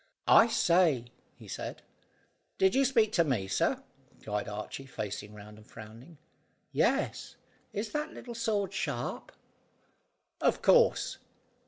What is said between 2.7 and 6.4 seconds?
you speak to me, sir?" cried Archy, facing round, and frowning.